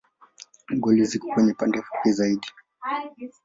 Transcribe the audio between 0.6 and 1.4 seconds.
Goli ziko